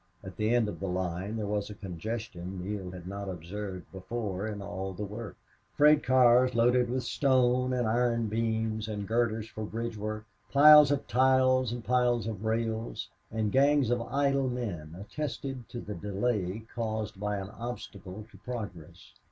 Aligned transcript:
At 0.23 0.35
the 0.35 0.49
end 0.49 0.67
of 0.67 0.79
the 0.79 0.87
line 0.87 1.35
there 1.37 1.45
was 1.45 1.69
a 1.69 1.75
congestion 1.75 2.59
Neale 2.59 2.89
had 2.89 3.05
not 3.07 3.29
observed 3.29 3.91
before 3.91 4.47
in 4.47 4.59
all 4.59 4.93
the 4.93 5.05
work. 5.05 5.37
Freight 5.77 6.01
cars, 6.01 6.55
loaded 6.55 6.89
with 6.89 7.03
stone 7.03 7.71
and 7.71 7.87
iron 7.87 8.25
beams 8.25 8.87
and 8.87 9.07
girders 9.07 9.47
for 9.47 9.63
bridge 9.63 9.95
work, 9.97 10.25
piles 10.51 10.89
of 10.89 11.05
ties 11.05 11.71
and 11.71 11.83
piles 11.85 12.25
of 12.25 12.43
rails, 12.45 13.09
and 13.31 13.51
gangs 13.51 13.91
of 13.91 14.01
idle 14.01 14.49
men 14.49 14.97
attested 14.99 15.69
to 15.69 15.79
the 15.79 15.93
delay 15.93 16.65
caused 16.73 17.19
by 17.19 17.37
an 17.37 17.51
obstacle 17.51 18.25
to 18.31 18.39
progress. 18.39 19.13